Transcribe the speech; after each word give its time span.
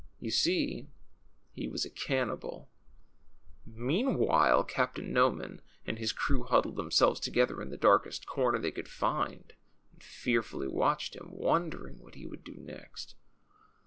You 0.19 0.31
see, 0.31 0.89
he 1.51 1.67
was 1.67 1.85
a 1.85 1.89
cannibal. 1.91 2.71
Meanwhile 3.67 4.63
Captain 4.63 5.13
Noman 5.13 5.61
and 5.85 5.99
his 5.99 6.11
crew 6.11 6.41
huddled 6.41 6.75
them 6.75 6.89
selves 6.89 7.19
together 7.19 7.61
in 7.61 7.69
the 7.69 7.77
darkest 7.77 8.25
corner 8.25 8.57
they 8.57 8.71
could 8.71 8.87
find 8.89 9.53
and 9.93 10.01
fearfully 10.01 10.67
watched 10.67 11.15
him, 11.15 11.27
wondering 11.29 11.99
what 11.99 12.15
he 12.15 12.25
would 12.25 12.43
do 12.43 12.55
next." 12.55 13.13